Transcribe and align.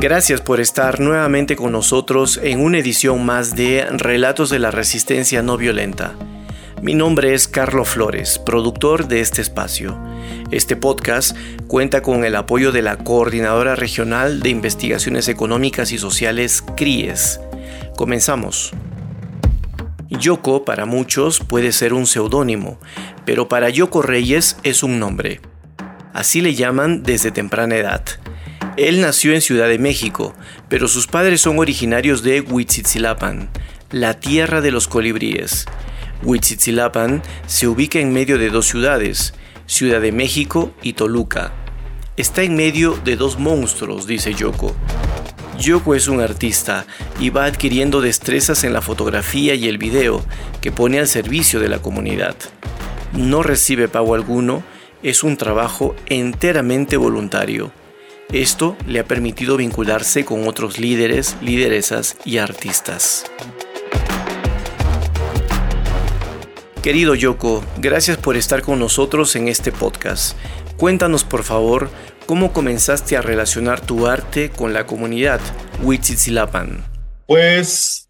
Gracias 0.00 0.40
por 0.40 0.60
estar 0.60 0.98
nuevamente 0.98 1.56
con 1.56 1.72
nosotros 1.72 2.40
en 2.42 2.62
una 2.62 2.78
edición 2.78 3.26
más 3.26 3.54
de 3.54 3.86
Relatos 3.90 4.48
de 4.48 4.58
la 4.58 4.70
Resistencia 4.70 5.42
No 5.42 5.58
Violenta. 5.58 6.14
Mi 6.80 6.94
nombre 6.94 7.34
es 7.34 7.48
Carlos 7.48 7.90
Flores, 7.90 8.38
productor 8.38 9.08
de 9.08 9.20
este 9.20 9.42
espacio. 9.42 10.02
Este 10.50 10.74
podcast 10.74 11.36
cuenta 11.66 12.00
con 12.00 12.24
el 12.24 12.34
apoyo 12.36 12.72
de 12.72 12.80
la 12.80 12.96
Coordinadora 12.96 13.76
Regional 13.76 14.40
de 14.40 14.48
Investigaciones 14.48 15.28
Económicas 15.28 15.92
y 15.92 15.98
Sociales 15.98 16.64
CRIES. 16.78 17.38
Comenzamos. 17.94 18.72
Yoko 20.08 20.64
para 20.64 20.86
muchos 20.86 21.40
puede 21.40 21.72
ser 21.72 21.92
un 21.92 22.06
seudónimo, 22.06 22.80
pero 23.26 23.48
para 23.48 23.68
Yoko 23.68 24.00
Reyes 24.00 24.56
es 24.62 24.82
un 24.82 24.98
nombre. 24.98 25.42
Así 26.14 26.40
le 26.40 26.54
llaman 26.54 27.02
desde 27.02 27.30
temprana 27.30 27.76
edad. 27.76 28.02
Él 28.76 29.00
nació 29.00 29.34
en 29.34 29.40
Ciudad 29.40 29.68
de 29.68 29.78
México, 29.78 30.34
pero 30.68 30.86
sus 30.86 31.06
padres 31.06 31.40
son 31.40 31.58
originarios 31.58 32.22
de 32.22 32.40
Huitzitzilapan, 32.40 33.50
la 33.90 34.20
tierra 34.20 34.60
de 34.60 34.70
los 34.70 34.86
colibríes. 34.86 35.66
Huitzitzilapan 36.22 37.22
se 37.46 37.66
ubica 37.66 37.98
en 37.98 38.12
medio 38.12 38.38
de 38.38 38.50
dos 38.50 38.66
ciudades, 38.66 39.34
Ciudad 39.66 40.00
de 40.00 40.12
México 40.12 40.72
y 40.82 40.92
Toluca. 40.92 41.52
Está 42.16 42.42
en 42.42 42.54
medio 42.54 42.98
de 43.04 43.16
dos 43.16 43.38
monstruos, 43.38 44.06
dice 44.06 44.34
Yoko. 44.34 44.74
Yoko 45.58 45.94
es 45.94 46.08
un 46.08 46.20
artista 46.20 46.86
y 47.18 47.30
va 47.30 47.44
adquiriendo 47.44 48.00
destrezas 48.00 48.64
en 48.64 48.72
la 48.72 48.82
fotografía 48.82 49.54
y 49.54 49.68
el 49.68 49.78
video 49.78 50.24
que 50.60 50.72
pone 50.72 50.98
al 50.98 51.08
servicio 51.08 51.60
de 51.60 51.68
la 51.68 51.80
comunidad. 51.80 52.36
No 53.12 53.42
recibe 53.42 53.88
pago 53.88 54.14
alguno, 54.14 54.62
es 55.02 55.22
un 55.24 55.36
trabajo 55.36 55.96
enteramente 56.06 56.96
voluntario. 56.96 57.72
Esto 58.32 58.76
le 58.86 59.00
ha 59.00 59.04
permitido 59.04 59.56
vincularse 59.56 60.24
con 60.24 60.46
otros 60.46 60.78
líderes, 60.78 61.36
lideresas 61.42 62.16
y 62.24 62.38
artistas. 62.38 63.24
Querido 66.80 67.16
Yoko, 67.16 67.64
gracias 67.78 68.18
por 68.18 68.36
estar 68.36 68.62
con 68.62 68.78
nosotros 68.78 69.34
en 69.34 69.48
este 69.48 69.72
podcast. 69.72 70.38
Cuéntanos 70.76 71.24
por 71.24 71.42
favor 71.42 71.90
cómo 72.26 72.52
comenzaste 72.52 73.16
a 73.16 73.20
relacionar 73.20 73.80
tu 73.80 74.06
arte 74.06 74.50
con 74.50 74.72
la 74.72 74.86
comunidad 74.86 75.40
Huitzitzilapan. 75.82 76.84
Pues 77.26 78.08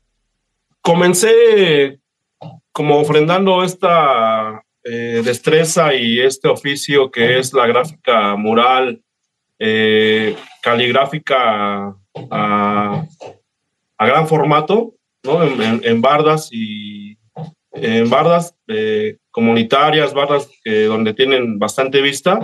comencé 0.83 1.99
como 2.73 3.01
ofrendando 3.01 3.65
esta 3.65 4.63
eh, 4.85 5.23
destreza 5.25 5.95
y 5.95 6.21
este 6.21 6.47
oficio 6.47 7.11
que 7.11 7.39
es 7.39 7.55
la 7.55 7.67
gráfica 7.67 8.37
mural 8.37 9.03
eh, 9.63 10.37
caligráfica 10.63 11.95
a, 12.31 13.07
gran 13.99 14.27
formato, 14.27 14.95
¿no? 15.23 15.45
en, 15.45 16.01
bardas 16.01 16.49
y 16.51 17.19
en 17.73 18.09
bardas 18.09 18.57
eh, 18.69 19.19
comunitarias, 19.31 20.15
bardas 20.15 20.51
donde 20.65 21.13
tienen 21.13 21.59
bastante 21.59 22.01
vista. 22.01 22.41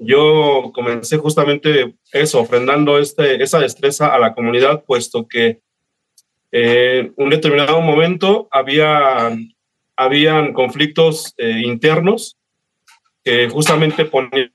Yo 0.00 0.72
comencé 0.74 1.16
justamente 1.18 1.94
eso, 2.10 2.40
ofrendando 2.40 2.98
este, 2.98 3.40
esa 3.40 3.60
destreza 3.60 4.12
a 4.12 4.18
la 4.18 4.34
comunidad, 4.34 4.82
puesto 4.84 5.28
que 5.28 5.46
en 5.46 7.06
eh, 7.06 7.12
un 7.16 7.30
determinado 7.30 7.80
momento 7.80 8.48
había, 8.50 9.30
habían 9.96 10.52
conflictos 10.52 11.34
internos 11.38 12.36
que 13.24 13.48
justamente 13.48 14.04
ponían 14.04 14.52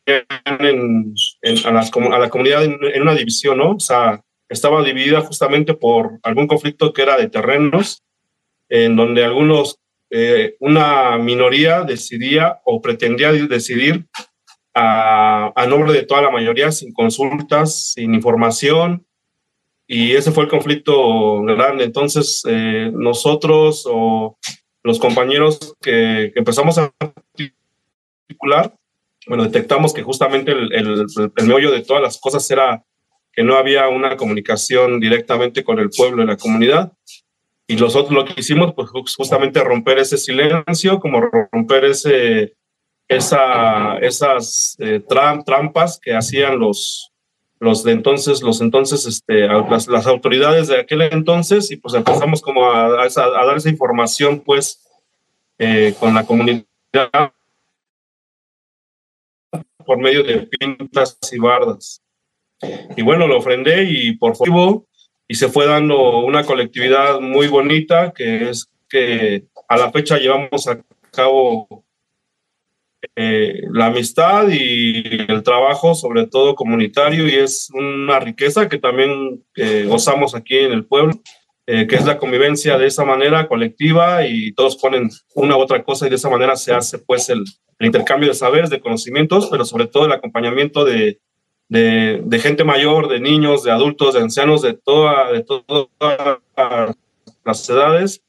a, 1.65 1.71
la 2.19 2.29
comunidad 2.29 2.63
en, 2.65 3.01
una 3.01 3.15
división, 3.15 3.57
¿no? 3.57 3.71
O 3.71 3.79
sea, 3.79 4.21
estaba 4.49 4.83
dividida 4.83 5.21
justamente 5.21 5.73
por 5.73 6.19
algún 6.23 6.47
conflicto 6.47 6.93
que 6.93 7.01
era 7.01 7.17
de 7.17 7.29
terrenos, 7.29 8.03
en 8.69 8.95
donde 8.95 9.23
algunos, 9.23 9.79
eh, 10.09 10.55
una 10.59 11.17
minoría 11.17 11.83
decidía 11.83 12.59
o 12.65 12.81
pretendía 12.81 13.31
decidir 13.31 14.05
a, 14.73 15.51
a, 15.55 15.65
nombre 15.67 15.93
de 15.93 16.03
toda 16.03 16.21
la 16.21 16.31
mayoría, 16.31 16.71
sin 16.71 16.93
consultas, 16.93 17.93
sin 17.93 18.13
información, 18.13 19.05
y 19.87 20.13
ese 20.13 20.31
fue 20.31 20.43
el 20.43 20.49
conflicto 20.49 21.41
grande. 21.43 21.85
Entonces, 21.85 22.43
eh, 22.45 22.91
nosotros 22.93 23.87
o 23.89 24.37
los 24.83 24.99
compañeros 24.99 25.75
que, 25.81 26.31
que 26.33 26.39
empezamos 26.39 26.77
a 26.77 26.91
articular, 28.27 28.75
bueno, 29.27 29.43
detectamos 29.43 29.93
que 29.93 30.03
justamente 30.03 30.51
el, 30.51 30.73
el, 30.73 31.45
meollo 31.45 31.71
de 31.71 31.81
todas 31.81 32.01
las 32.01 32.17
cosas 32.19 32.49
era 32.49 32.83
que 33.33 33.43
no 33.43 33.55
había 33.55 33.87
una 33.89 34.17
comunicación 34.17 34.99
directamente 34.99 35.63
con 35.63 35.79
el 35.79 35.89
pueblo 35.89 36.23
y 36.23 36.27
la 36.27 36.37
comunidad. 36.37 36.93
Y 37.67 37.75
nosotros 37.75 38.13
lo 38.13 38.25
que 38.25 38.39
hicimos, 38.39 38.73
pues 38.73 38.89
justamente 38.89 39.63
romper 39.63 39.99
ese 39.99 40.17
silencio, 40.17 40.99
como 40.99 41.21
romper 41.51 41.85
ese, 41.85 42.55
esa, 43.07 43.97
esas 43.97 44.77
eh, 44.79 45.01
trampas 45.45 45.99
que 46.01 46.15
hacían 46.15 46.57
los, 46.59 47.11
los 47.59 47.83
de 47.83 47.91
entonces, 47.91 48.41
los 48.41 48.61
entonces, 48.61 49.05
este, 49.05 49.47
las, 49.47 49.87
las, 49.87 50.07
autoridades 50.07 50.69
de 50.69 50.79
aquel 50.79 51.01
entonces, 51.01 51.69
y 51.69 51.75
pues 51.75 51.93
empezamos 51.93 52.41
como 52.41 52.71
a, 52.71 53.03
a, 53.03 53.05
a 53.05 53.45
dar 53.45 53.57
esa 53.57 53.69
información, 53.69 54.39
pues, 54.39 54.81
eh, 55.59 55.93
con 55.99 56.13
la 56.13 56.25
comunidad 56.25 56.63
por 59.87 59.97
medio 59.97 60.21
de 60.21 60.45
pintas 60.47 61.17
y 61.31 61.39
bardas. 61.39 62.03
Y 62.97 63.01
bueno, 63.03 63.25
lo 63.25 63.37
ofrendé 63.37 63.85
y 63.85 64.17
por 64.17 64.35
favor, 64.35 64.83
y 65.29 65.35
se 65.35 65.47
fue 65.47 65.65
dando 65.65 66.19
una 66.19 66.43
colectividad 66.43 67.21
muy 67.21 67.47
bonita, 67.47 68.11
que 68.11 68.49
es 68.49 68.69
que 68.89 69.45
a 69.69 69.77
la 69.77 69.89
fecha 69.91 70.17
llevamos 70.17 70.67
a 70.67 70.81
cabo 71.11 71.85
eh, 73.15 73.61
la 73.71 73.85
amistad 73.85 74.49
y 74.49 75.31
el 75.31 75.41
trabajo, 75.41 75.95
sobre 75.95 76.27
todo 76.27 76.55
comunitario, 76.55 77.25
y 77.25 77.35
es 77.35 77.69
una 77.73 78.19
riqueza 78.19 78.67
que 78.67 78.79
también 78.79 79.41
eh, 79.55 79.85
gozamos 79.87 80.35
aquí 80.35 80.57
en 80.57 80.73
el 80.73 80.85
pueblo, 80.85 81.13
eh, 81.69 81.85
que 81.85 81.97
es 81.97 82.05
la 82.05 82.17
convivencia 82.17 82.77
de 82.77 82.87
esa 82.87 83.03
manera 83.03 83.45
colectiva 83.49 84.25
y 84.25 84.53
todos 84.53 84.77
ponen 84.77 85.09
una 85.35 85.57
u 85.57 85.59
otra 85.59 85.83
cosa 85.83 86.07
y 86.07 86.09
de 86.09 86.15
esa 86.15 86.29
manera 86.29 86.55
se 86.55 86.71
hace 86.71 86.97
pues 86.97 87.27
el, 87.27 87.43
intercambio 87.81 88.29
de 88.29 88.35
saberes, 88.35 88.69
de 88.69 88.79
conocimientos, 88.79 89.49
pero 89.51 89.65
sobre 89.65 89.85
todo 89.85 90.05
el 90.05 90.13
acompañamiento 90.13 90.85
de, 90.85 91.19
de, 91.67 92.39
gente 92.39 92.63
mayor, 92.63 93.09
de 93.09 93.19
niños, 93.19 93.63
de 93.63 93.71
adultos, 93.71 94.13
de 94.13 94.21
ancianos, 94.21 94.61
de, 94.61 94.73
toda, 94.73 95.31
de 95.31 95.43
todas 95.43 96.39
las 97.43 97.69
edades, 97.69 98.23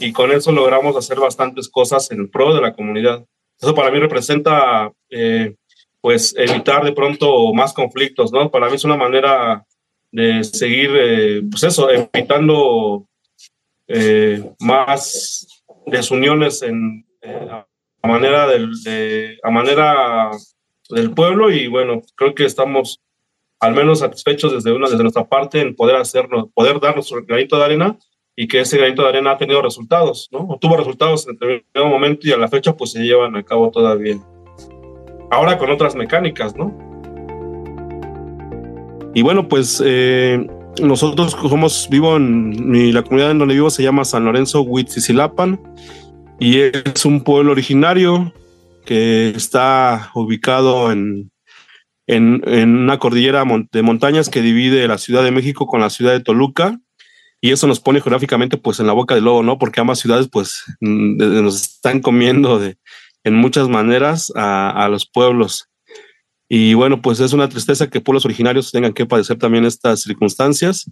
y 0.00 0.12
con 0.12 0.32
eso 0.32 0.52
logramos 0.52 0.96
hacer 0.96 1.18
bastantes 1.18 1.68
cosas 1.68 2.10
en 2.10 2.28
pro 2.28 2.52
de 2.52 2.60
la 2.60 2.74
comunidad. 2.74 3.24
Eso 3.58 3.74
para 3.74 3.90
mí 3.90 3.98
representa, 4.00 4.92
eh, 5.08 5.54
pues, 6.00 6.34
evitar 6.36 6.84
de 6.84 6.92
pronto 6.92 7.54
más 7.54 7.72
conflictos, 7.72 8.32
¿no? 8.32 8.50
Para 8.50 8.68
mí 8.68 8.74
es 8.74 8.84
una 8.84 8.96
manera 8.96 9.64
de 10.12 10.44
seguir, 10.44 10.90
eh, 10.94 11.42
pues 11.50 11.62
eso, 11.62 11.88
evitando 11.90 13.06
eh, 13.88 14.42
más 14.58 15.64
desuniones 15.86 16.62
en, 16.62 17.04
a 18.02 18.08
manera 18.08 18.46
del, 18.46 18.70
de, 18.82 19.38
a 19.42 19.50
manera 19.50 20.30
del 20.90 21.12
pueblo 21.12 21.50
y 21.50 21.66
bueno, 21.66 22.02
creo 22.14 22.34
que 22.34 22.44
estamos 22.44 23.00
al 23.60 23.74
menos 23.74 23.98
satisfechos 23.98 24.52
desde 24.52 24.72
una 24.72 24.88
desde 24.88 25.02
nuestra 25.02 25.28
parte 25.28 25.60
en 25.60 25.76
poder 25.76 25.96
hacernos, 25.96 26.46
poder 26.54 26.80
dar 26.80 26.94
nuestro 26.94 27.22
granito 27.24 27.58
de 27.58 27.64
arena 27.64 27.98
y 28.34 28.48
que 28.48 28.60
ese 28.60 28.78
granito 28.78 29.02
de 29.02 29.08
arena 29.08 29.32
ha 29.32 29.38
tenido 29.38 29.60
resultados, 29.60 30.28
¿no? 30.32 30.46
O 30.48 30.58
tuvo 30.58 30.76
resultados 30.76 31.26
en 31.28 31.34
determinado 31.34 31.88
momento 31.88 32.26
y 32.26 32.32
a 32.32 32.38
la 32.38 32.48
fecha 32.48 32.74
pues 32.76 32.92
se 32.92 33.00
llevan 33.00 33.36
a 33.36 33.42
cabo 33.42 33.70
todavía. 33.70 34.18
Ahora 35.30 35.58
con 35.58 35.70
otras 35.70 35.94
mecánicas, 35.94 36.56
¿no? 36.56 36.89
Y 39.14 39.22
bueno, 39.22 39.48
pues 39.48 39.82
eh, 39.84 40.46
nosotros 40.80 41.32
somos, 41.32 41.88
vivo 41.90 42.16
en, 42.16 42.92
la 42.94 43.02
comunidad 43.02 43.32
en 43.32 43.38
donde 43.38 43.54
vivo 43.54 43.70
se 43.70 43.82
llama 43.82 44.04
San 44.04 44.24
Lorenzo 44.24 44.62
Huitzisilapan 44.62 45.60
y 46.38 46.58
es 46.58 47.04
un 47.04 47.22
pueblo 47.22 47.52
originario 47.52 48.32
que 48.86 49.30
está 49.30 50.10
ubicado 50.14 50.90
en, 50.90 51.30
en, 52.06 52.42
una 52.76 52.98
cordillera 52.98 53.44
de 53.72 53.82
montañas 53.82 54.28
que 54.28 54.42
divide 54.42 54.88
la 54.88 54.98
Ciudad 54.98 55.22
de 55.22 55.30
México 55.30 55.66
con 55.66 55.80
la 55.80 55.90
ciudad 55.90 56.12
de 56.12 56.20
Toluca. 56.20 56.78
Y 57.42 57.52
eso 57.52 57.66
nos 57.66 57.80
pone 57.80 58.00
geográficamente 58.00 58.58
pues 58.58 58.80
en 58.80 58.86
la 58.86 58.92
boca 58.92 59.14
del 59.14 59.24
lobo, 59.24 59.42
¿no? 59.42 59.58
Porque 59.58 59.80
ambas 59.80 59.98
ciudades 59.98 60.28
pues 60.30 60.62
nos 60.80 61.62
están 61.62 62.00
comiendo 62.00 62.58
de, 62.58 62.76
en 63.24 63.34
muchas 63.34 63.68
maneras 63.68 64.32
a, 64.36 64.88
los 64.90 65.06
pueblos. 65.06 65.69
Y 66.52 66.74
bueno, 66.74 67.00
pues 67.00 67.20
es 67.20 67.32
una 67.32 67.48
tristeza 67.48 67.88
que 67.88 68.00
pueblos 68.00 68.24
originarios 68.24 68.72
tengan 68.72 68.92
que 68.92 69.06
padecer 69.06 69.38
también 69.38 69.64
estas 69.64 70.02
circunstancias. 70.02 70.90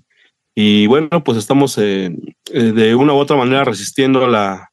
Y 0.55 0.87
bueno, 0.87 1.25
pues 1.25 1.37
estamos 1.37 1.77
eh, 1.79 2.17
eh, 2.53 2.63
de 2.73 2.95
una 2.95 3.13
u 3.13 3.17
otra 3.17 3.37
manera 3.37 3.65
resistiendo 3.65 4.29
la, 4.29 4.71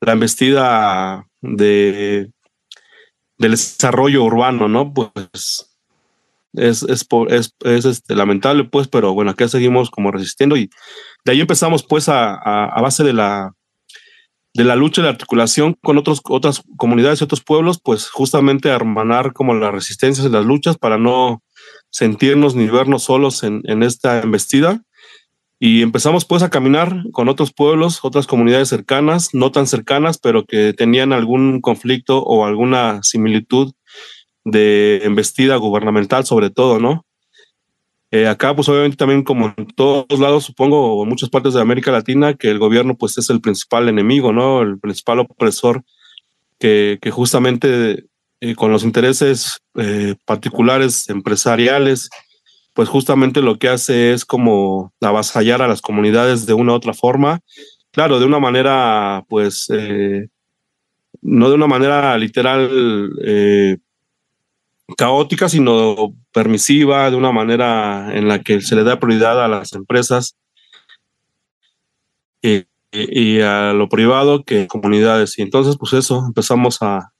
la 0.00 0.12
embestida 0.12 1.26
de, 1.42 2.30
del 3.36 3.50
desarrollo 3.50 4.24
urbano, 4.24 4.66
¿no? 4.66 4.94
Pues 4.94 5.76
es, 6.54 6.82
es, 6.84 7.06
es, 7.60 7.84
este, 7.84 8.14
lamentable, 8.14 8.64
pues, 8.64 8.88
pero 8.88 9.12
bueno, 9.12 9.32
acá 9.32 9.46
seguimos 9.46 9.90
como 9.90 10.10
resistiendo 10.10 10.56
y 10.56 10.70
de 11.26 11.32
ahí 11.32 11.40
empezamos, 11.42 11.84
pues, 11.84 12.08
a, 12.08 12.34
a, 12.34 12.80
base 12.80 13.04
de 13.04 13.12
la, 13.12 13.52
de 14.54 14.64
la 14.64 14.76
lucha 14.76 15.00
y 15.00 15.04
la 15.04 15.10
articulación 15.10 15.76
con 15.82 15.98
otros, 15.98 16.20
otras 16.28 16.62
comunidades 16.76 17.20
y 17.20 17.24
otros 17.24 17.42
pueblos, 17.42 17.80
pues, 17.82 18.08
justamente 18.08 18.68
hermanar 18.68 19.32
como 19.32 19.54
las 19.54 19.72
resistencias 19.72 20.26
y 20.26 20.30
las 20.30 20.44
luchas 20.44 20.78
para 20.78 20.96
no 20.96 21.42
sentirnos 21.90 22.54
ni 22.54 22.68
vernos 22.68 23.04
solos 23.04 23.42
en, 23.42 23.62
en 23.64 23.82
esta 23.82 24.20
embestida. 24.20 24.82
Y 25.58 25.82
empezamos 25.82 26.24
pues 26.24 26.42
a 26.42 26.50
caminar 26.50 27.04
con 27.12 27.28
otros 27.28 27.52
pueblos, 27.52 28.00
otras 28.02 28.26
comunidades 28.26 28.68
cercanas, 28.68 29.30
no 29.32 29.50
tan 29.50 29.66
cercanas, 29.66 30.18
pero 30.18 30.44
que 30.44 30.72
tenían 30.72 31.12
algún 31.12 31.60
conflicto 31.60 32.22
o 32.22 32.44
alguna 32.44 33.02
similitud 33.02 33.72
de 34.44 35.00
embestida 35.04 35.56
gubernamental 35.56 36.26
sobre 36.26 36.50
todo, 36.50 36.78
¿no? 36.78 37.06
Eh, 38.14 38.28
acá, 38.28 38.54
pues 38.54 38.68
obviamente 38.68 38.96
también 38.96 39.24
como 39.24 39.52
en 39.56 39.66
todos 39.74 40.20
lados, 40.20 40.44
supongo, 40.44 41.02
en 41.02 41.08
muchas 41.08 41.28
partes 41.28 41.52
de 41.52 41.60
América 41.60 41.90
Latina, 41.90 42.34
que 42.34 42.48
el 42.48 42.60
gobierno 42.60 42.96
pues 42.96 43.18
es 43.18 43.28
el 43.28 43.40
principal 43.40 43.88
enemigo, 43.88 44.32
¿no? 44.32 44.62
El 44.62 44.78
principal 44.78 45.18
opresor 45.18 45.82
que, 46.60 46.96
justamente 47.10 48.04
eh, 48.40 48.54
con 48.54 48.70
los 48.70 48.84
intereses 48.84 49.58
eh, 49.74 50.14
particulares 50.26 51.08
empresariales, 51.08 52.08
pues 52.72 52.88
justamente 52.88 53.42
lo 53.42 53.58
que 53.58 53.68
hace 53.68 54.12
es 54.12 54.24
como 54.24 54.92
avasallar 55.00 55.60
a 55.60 55.66
las 55.66 55.80
comunidades 55.80 56.46
de 56.46 56.54
una 56.54 56.70
u 56.70 56.76
otra 56.76 56.94
forma. 56.94 57.40
Claro, 57.90 58.20
de 58.20 58.26
una 58.26 58.38
manera, 58.38 59.24
pues, 59.28 59.66
no 61.20 61.48
de 61.48 61.54
una 61.56 61.66
manera 61.66 62.16
literal 62.16 62.70
caótica, 64.96 65.48
sino 65.48 66.14
permisiva, 66.32 67.10
de 67.10 67.16
una 67.16 67.32
manera 67.32 68.14
en 68.14 68.28
la 68.28 68.40
que 68.40 68.60
se 68.60 68.76
le 68.76 68.84
da 68.84 69.00
prioridad 69.00 69.42
a 69.42 69.48
las 69.48 69.72
empresas 69.72 70.36
y, 72.42 73.40
a 73.40 73.72
lo 73.72 73.88
privado 73.88 74.44
que 74.44 74.66
comunidades. 74.66 75.38
Y 75.38 75.42
entonces, 75.42 75.76
pues 75.78 75.92
eso, 75.94 76.24
empezamos 76.26 76.78
a, 76.80 77.10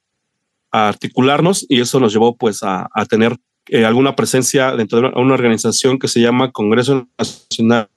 articularnos 0.71 1.65
y 1.69 1.79
eso 1.79 2.01
nos 2.01 2.11
llevó 2.11 2.35
pues 2.35 2.59
a, 2.61 2.89
tener 3.09 3.37
eh, 3.69 3.85
alguna 3.85 4.13
presencia 4.13 4.75
dentro 4.75 4.99
de 4.99 5.07
una 5.15 5.33
organización 5.33 5.99
que 5.99 6.09
se 6.09 6.19
llama 6.19 6.51
Congreso 6.51 7.07
Nacional 7.17 7.87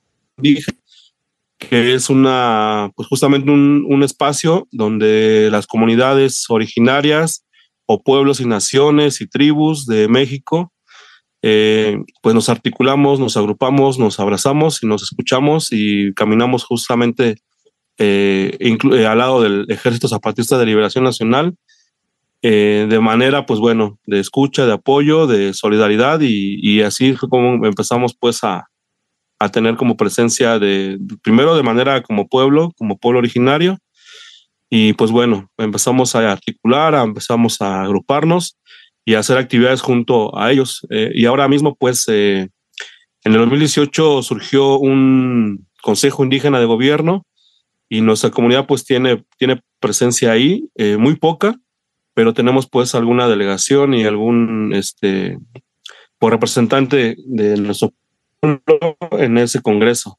que 1.59 1.95
es 1.95 2.09
una, 2.09 2.93
pues 2.95 3.09
justamente 3.09 3.51
un, 3.51 3.85
un 3.89 4.03
espacio 4.05 4.69
donde 4.71 5.49
las 5.51 5.67
comunidades 5.67 6.45
originarias 6.49 7.45
o 7.91 8.03
pueblos 8.03 8.39
y 8.41 8.47
naciones 8.47 9.23
y 9.23 9.27
tribus 9.27 9.87
de 9.87 10.09
México, 10.09 10.75
eh, 11.41 11.97
pues 12.21 12.35
nos 12.35 12.51
articulamos, 12.51 13.19
nos 13.19 13.39
agrupamos, 13.39 13.99
nos 13.99 14.21
abrazamos 14.21 14.83
y 14.83 14.87
nos 14.87 15.03
escuchamos 15.03 15.69
y 15.73 16.13
caminamos 16.13 16.65
justamente 16.65 17.37
eh, 17.97 18.59
eh, 18.61 19.07
al 19.07 19.19
lado 19.19 19.41
del 19.41 19.65
Ejército 19.71 20.07
Zapatista 20.07 20.59
de 20.59 20.67
Liberación 20.67 21.03
Nacional, 21.03 21.57
de 22.43 23.01
manera, 23.01 23.47
pues 23.47 23.59
bueno, 23.59 23.99
de 24.07 24.21
escucha, 24.21 24.67
de 24.67 24.75
apoyo, 24.75 25.27
de 25.27 25.55
solidaridad 25.55 26.21
y, 26.21 26.83
así 26.83 27.15
fue 27.15 27.29
como 27.29 27.67
empezamos 27.67 28.15
pues 28.15 28.45
a, 28.45 28.69
a 29.41 29.49
tener 29.49 29.77
como 29.77 29.97
presencia 29.97 30.59
de, 30.59 30.99
primero 31.23 31.57
de 31.57 31.63
manera 31.65 32.03
como 32.03 32.29
pueblo, 32.29 32.73
como 32.77 32.99
pueblo 32.99 33.19
originario, 33.19 33.79
y 34.71 34.93
pues 34.93 35.11
bueno, 35.11 35.51
empezamos 35.57 36.15
a 36.15 36.31
articular, 36.31 36.95
empezamos 36.95 37.61
a 37.61 37.83
agruparnos 37.83 38.59
y 39.05 39.15
a 39.15 39.21
hacer 39.21 39.39
actividades 39.39 39.81
junto 39.81 40.37
a 40.39 40.53
ellos. 40.53 40.87
Eh, 40.91 41.11
y 41.15 41.25
ahora 41.25 41.49
mismo, 41.49 41.75
pues, 41.75 42.05
eh, 42.09 42.49
en 43.25 43.33
el 43.33 43.39
2018 43.39 44.23
surgió 44.23 44.79
un 44.79 45.67
Consejo 45.83 46.23
Indígena 46.23 46.61
de 46.61 46.67
Gobierno 46.67 47.25
y 47.89 48.03
nuestra 48.03 48.31
comunidad 48.31 48.67
pues 48.67 48.85
tiene, 48.85 49.25
tiene 49.39 49.63
presencia 49.81 50.33
ahí, 50.33 50.69
eh, 50.75 50.99
muy 50.99 51.17
poca, 51.17 51.55
pero 52.13 52.35
tenemos 52.35 52.69
pues 52.69 52.95
alguna 52.95 53.29
delegación 53.29 53.95
y 53.95 54.05
algún 54.05 54.73
este, 54.75 55.39
por 56.19 56.33
representante 56.33 57.17
de 57.25 57.57
nuestro 57.57 57.95
pueblo 58.41 58.97
en 59.13 59.39
ese 59.39 59.63
congreso. 59.63 60.19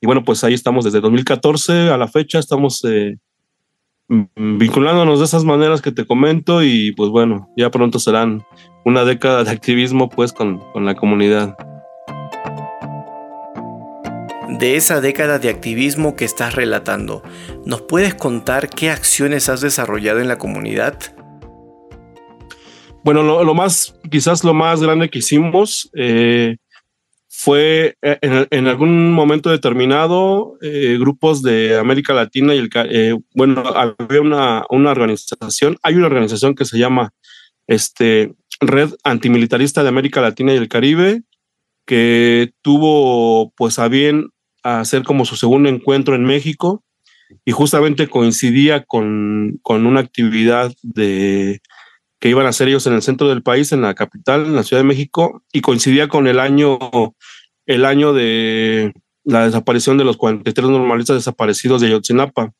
Y 0.00 0.06
bueno, 0.06 0.24
pues 0.24 0.42
ahí 0.44 0.54
estamos 0.54 0.84
desde 0.84 1.00
2014 1.00 1.90
a 1.90 1.98
la 1.98 2.08
fecha, 2.08 2.38
estamos 2.38 2.82
Mm, 2.84 3.16
vinculándonos 4.08 5.18
de 5.18 5.24
esas 5.24 5.44
maneras 5.44 5.80
que 5.80 5.92
te 5.92 6.06
comento 6.06 6.62
y 6.62 6.92
pues 6.92 7.10
bueno, 7.10 7.48
ya 7.56 7.70
pronto 7.70 7.98
serán 7.98 8.44
una 8.84 9.04
década 9.04 9.44
de 9.44 9.50
activismo 9.50 10.08
pues 10.08 10.32
con, 10.32 10.58
con 10.72 10.84
la 10.84 10.94
comunidad. 10.94 11.56
De 14.48 14.76
esa 14.76 15.00
década 15.00 15.38
de 15.38 15.48
activismo 15.48 16.14
que 16.14 16.24
estás 16.24 16.54
relatando, 16.54 17.22
¿nos 17.64 17.82
puedes 17.82 18.14
contar 18.14 18.68
qué 18.68 18.90
acciones 18.90 19.48
has 19.48 19.60
desarrollado 19.60 20.20
en 20.20 20.28
la 20.28 20.38
comunidad? 20.38 20.98
Bueno, 23.02 23.22
lo, 23.22 23.42
lo 23.42 23.54
más, 23.54 23.98
quizás 24.10 24.44
lo 24.44 24.54
más 24.54 24.80
grande 24.80 25.08
que 25.08 25.18
hicimos 25.18 25.90
eh, 25.96 26.56
fue 27.34 27.96
eh, 28.02 28.18
en, 28.50 28.66
algún 28.68 29.10
momento 29.10 29.48
determinado 29.48 30.58
eh, 30.60 30.98
grupos 31.00 31.42
de 31.42 31.78
América 31.78 32.12
Latina 32.12 32.54
y 32.54 32.58
el 32.58 32.70
eh, 32.74 33.16
bueno 33.34 33.64
había 33.74 34.20
una, 34.20 34.64
una, 34.68 34.90
organización 34.90 35.78
hay 35.82 35.94
una 35.94 36.08
organización 36.08 36.54
que 36.54 36.66
se 36.66 36.78
llama 36.78 37.14
este 37.66 38.34
Red 38.60 38.90
Antimilitarista 39.02 39.82
de 39.82 39.88
América 39.88 40.20
Latina 40.20 40.52
y 40.52 40.58
el 40.58 40.68
Caribe 40.68 41.22
que 41.86 42.52
tuvo 42.60 43.50
pues 43.56 43.78
a 43.78 43.88
bien 43.88 44.28
hacer 44.62 45.02
como 45.02 45.24
su 45.24 45.36
segundo 45.36 45.70
encuentro 45.70 46.14
en 46.14 46.24
México 46.24 46.84
y 47.46 47.52
justamente 47.52 48.08
coincidía 48.08 48.84
con, 48.84 49.58
con 49.62 49.86
una 49.86 50.00
actividad 50.00 50.70
de 50.82 51.62
que 52.22 52.28
iban 52.28 52.46
a 52.46 52.50
hacer 52.50 52.68
ellos 52.68 52.86
en 52.86 52.92
el 52.92 53.02
centro 53.02 53.28
del 53.28 53.42
país, 53.42 53.72
en 53.72 53.82
la 53.82 53.96
capital, 53.96 54.46
en 54.46 54.54
la 54.54 54.62
Ciudad 54.62 54.80
de 54.80 54.86
México, 54.86 55.42
y 55.52 55.60
coincidía 55.60 56.06
con 56.06 56.28
el 56.28 56.38
año, 56.38 56.78
el 57.66 57.84
año 57.84 58.12
de 58.12 58.92
la 59.24 59.44
desaparición 59.44 59.98
de 59.98 60.04
los 60.04 60.16
43 60.18 60.70
normalistas 60.70 61.16
desaparecidos 61.16 61.80
de 61.80 61.88
Ayotzinapa. 61.88 62.52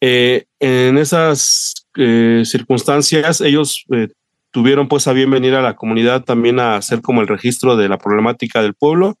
Eh, 0.00 0.46
en 0.58 0.96
esas 0.96 1.86
eh, 1.98 2.44
circunstancias, 2.46 3.42
ellos 3.42 3.84
eh, 3.92 4.08
tuvieron 4.50 4.88
pues 4.88 5.06
a 5.06 5.12
bien 5.12 5.30
venir 5.30 5.52
a 5.54 5.60
la 5.60 5.76
comunidad 5.76 6.24
también 6.24 6.58
a 6.58 6.76
hacer 6.76 7.02
como 7.02 7.20
el 7.20 7.28
registro 7.28 7.76
de 7.76 7.90
la 7.90 7.98
problemática 7.98 8.62
del 8.62 8.72
pueblo 8.72 9.18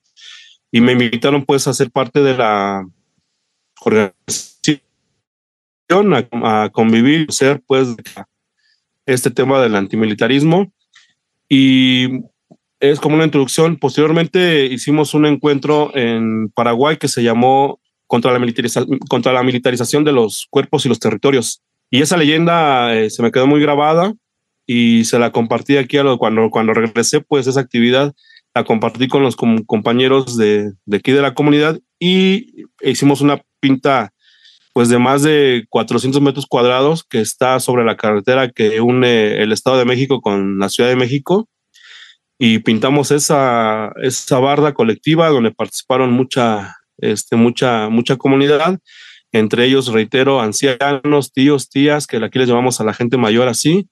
y 0.70 0.80
me 0.80 0.92
invitaron 0.92 1.44
pues 1.44 1.68
a 1.68 1.74
ser 1.74 1.90
parte 1.90 2.22
de 2.22 2.38
la 2.38 2.86
organización, 3.82 4.80
a, 5.90 6.64
a 6.64 6.70
convivir, 6.70 7.30
ser 7.30 7.62
pues 7.66 7.94
este 9.06 9.30
tema 9.30 9.60
del 9.60 9.74
antimilitarismo 9.76 10.72
y 11.48 12.22
es 12.80 12.98
como 12.98 13.14
una 13.14 13.24
introducción. 13.24 13.76
Posteriormente 13.76 14.66
hicimos 14.66 15.14
un 15.14 15.26
encuentro 15.26 15.94
en 15.94 16.50
Paraguay 16.50 16.96
que 16.96 17.08
se 17.08 17.22
llamó 17.22 17.80
contra 18.06 18.36
la, 18.36 18.44
contra 19.08 19.32
la 19.32 19.42
militarización 19.42 20.04
de 20.04 20.12
los 20.12 20.46
cuerpos 20.50 20.84
y 20.84 20.88
los 20.88 20.98
territorios. 20.98 21.62
Y 21.90 22.02
esa 22.02 22.16
leyenda 22.16 22.94
eh, 22.94 23.10
se 23.10 23.22
me 23.22 23.30
quedó 23.30 23.46
muy 23.46 23.60
grabada 23.60 24.12
y 24.66 25.04
se 25.04 25.18
la 25.18 25.30
compartí 25.30 25.76
aquí 25.76 25.98
a 25.98 26.02
lo, 26.02 26.18
cuando, 26.18 26.50
cuando 26.50 26.74
regresé, 26.74 27.20
pues 27.20 27.46
esa 27.46 27.60
actividad 27.60 28.14
la 28.54 28.64
compartí 28.64 29.08
con 29.08 29.22
los 29.22 29.36
compañeros 29.36 30.36
de, 30.36 30.72
de 30.84 30.96
aquí 30.96 31.12
de 31.12 31.22
la 31.22 31.34
comunidad 31.34 31.80
y 31.98 32.66
hicimos 32.82 33.20
una 33.20 33.42
pinta 33.60 34.12
pues 34.72 34.88
de 34.88 34.98
más 34.98 35.22
de 35.22 35.66
400 35.68 36.20
metros 36.22 36.46
cuadrados 36.46 37.04
que 37.04 37.20
está 37.20 37.60
sobre 37.60 37.84
la 37.84 37.96
carretera 37.96 38.50
que 38.50 38.80
une 38.80 39.42
el 39.42 39.52
Estado 39.52 39.78
de 39.78 39.84
México 39.84 40.20
con 40.20 40.58
la 40.58 40.68
Ciudad 40.68 40.88
de 40.88 40.96
México. 40.96 41.48
Y 42.38 42.60
pintamos 42.60 43.10
esa, 43.10 43.92
esa 44.02 44.38
barda 44.38 44.74
colectiva 44.74 45.28
donde 45.28 45.52
participaron 45.52 46.12
mucha, 46.12 46.76
este, 46.98 47.36
mucha, 47.36 47.88
mucha 47.88 48.16
comunidad, 48.16 48.80
entre 49.30 49.64
ellos, 49.66 49.88
reitero, 49.88 50.40
ancianos, 50.40 51.32
tíos, 51.32 51.68
tías, 51.68 52.06
que 52.06 52.16
aquí 52.16 52.38
les 52.38 52.48
llamamos 52.48 52.80
a 52.80 52.84
la 52.84 52.94
gente 52.94 53.16
mayor 53.16 53.48
así, 53.48 53.88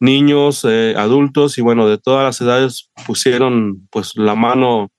niños, 0.00 0.64
eh, 0.68 0.94
adultos 0.96 1.58
y 1.58 1.62
bueno, 1.62 1.88
de 1.88 1.98
todas 1.98 2.24
las 2.24 2.40
edades 2.40 2.90
pusieron 3.06 3.88
pues 3.90 4.16
la 4.16 4.34
mano, 4.34 4.90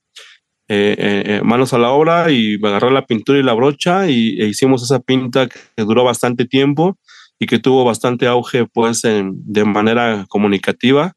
eh, 0.71 1.23
eh, 1.25 1.41
manos 1.43 1.73
a 1.73 1.79
la 1.79 1.89
obra 1.89 2.31
y 2.31 2.55
agarré 2.63 2.91
la 2.91 3.05
pintura 3.05 3.39
y 3.39 3.43
la 3.43 3.53
brocha 3.53 4.07
y 4.07 4.39
e 4.39 4.47
hicimos 4.47 4.83
esa 4.83 4.99
pinta 4.99 5.47
que 5.47 5.83
duró 5.83 6.03
bastante 6.03 6.45
tiempo 6.45 6.97
y 7.39 7.47
que 7.47 7.57
tuvo 7.57 7.83
bastante 7.83 8.27
auge 8.27 8.65
pues 8.65 9.01
de 9.01 9.65
manera 9.65 10.25
comunicativa. 10.29 11.13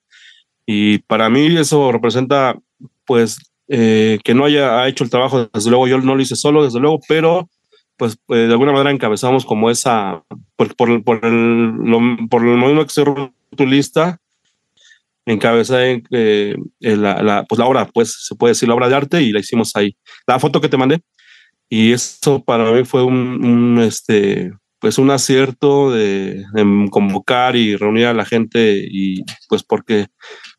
Y 0.65 0.99
para 1.01 1.29
mí 1.29 1.55
eso 1.59 1.93
representa 1.93 2.57
pues 3.05 3.39
que 3.69 4.35
no 4.35 4.45
haya 4.45 4.87
hecho 4.89 5.05
el 5.05 5.11
trabajo, 5.11 5.51
desde 5.53 5.71
luego 5.71 5.87
yo 5.87 5.99
no 5.99 6.15
lo 6.15 6.23
hice 6.23 6.37
solo, 6.37 6.65
desde 6.65 6.81
luego, 6.81 7.01
pero 7.09 7.49
pues 7.97 8.19
de 8.29 8.47
alguna 8.47 8.73
manera 8.73 8.91
encabezamos 8.91 9.45
como 9.45 9.71
esa, 9.71 10.23
por, 10.57 10.75
por, 10.77 11.03
por 11.05 11.25
el, 11.25 12.29
por 12.31 12.43
el 12.43 12.57
mismo 12.57 12.85
que 12.85 12.91
soy 12.91 13.67
lista 13.67 14.22
encabeza 15.27 15.79
eh, 15.85 16.57
la, 16.81 17.23
la, 17.23 17.45
pues 17.45 17.59
la 17.59 17.67
obra, 17.67 17.87
pues 17.87 18.27
se 18.27 18.35
puede 18.35 18.53
decir 18.53 18.69
la 18.69 18.75
obra 18.75 18.89
de 18.89 18.97
arte 18.97 19.23
y 19.23 19.33
la 19.33 19.41
hicimos 19.41 19.75
ahí. 19.77 19.97
La 20.27 20.39
foto 20.39 20.61
que 20.61 20.69
te 20.69 20.77
mandé. 20.77 21.01
Y 21.69 21.93
eso 21.93 22.45
para 22.45 22.71
mí 22.71 22.85
fue 22.85 23.03
un, 23.03 23.79
este, 23.81 24.53
pues 24.79 24.99
un 24.99 25.11
acierto 25.11 25.91
de, 25.91 26.45
convocar 26.91 27.57
y 27.57 27.77
reunir 27.77 28.07
a 28.07 28.15
la 28.15 28.27
gente 28.27 28.85
y 28.91 29.25
pues 29.49 29.63
porque 29.63 30.09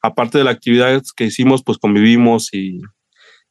aparte 0.01 0.39
de 0.39 0.43
la 0.43 0.51
actividad 0.51 1.03
que 1.15 1.25
hicimos, 1.25 1.61
pues 1.63 1.77
convivimos 1.77 2.51
y, 2.51 2.81